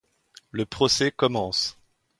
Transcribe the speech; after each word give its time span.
Le 0.49 0.65
procès 0.65 1.11
commence. 1.11 1.77